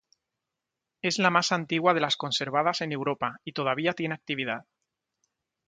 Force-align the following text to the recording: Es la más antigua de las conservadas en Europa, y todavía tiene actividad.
Es 1.03 1.19
la 1.19 1.29
más 1.29 1.51
antigua 1.51 1.93
de 1.93 1.99
las 2.01 2.17
conservadas 2.17 2.81
en 2.81 2.91
Europa, 2.91 3.37
y 3.43 3.51
todavía 3.51 3.93
tiene 3.93 4.15
actividad. 4.15 4.65